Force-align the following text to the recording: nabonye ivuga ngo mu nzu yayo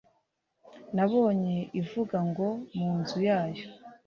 nabonye 0.95 1.55
ivuga 1.81 2.17
ngo 2.29 2.47
mu 2.77 2.89
nzu 2.99 3.17
yayo 3.27 3.65